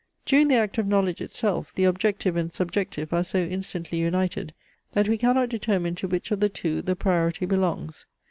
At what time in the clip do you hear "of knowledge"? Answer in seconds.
0.79-1.21